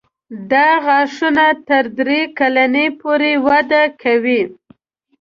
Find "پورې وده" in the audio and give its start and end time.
3.01-3.83